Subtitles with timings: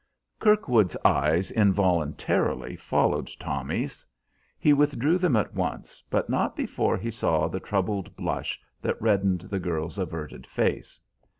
[0.39, 4.03] Kirkwood's eyes involuntarily followed Tommy's.
[4.57, 9.41] He withdrew them at once, but not before he saw the troubled blush that reddened
[9.41, 10.99] the girl's averted face.